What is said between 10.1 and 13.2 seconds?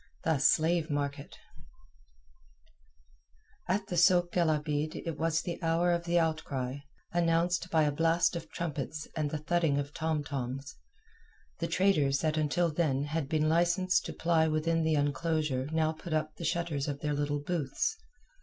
toms. The traders that until then